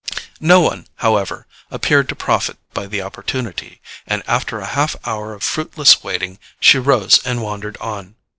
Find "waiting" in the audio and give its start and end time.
6.03-6.39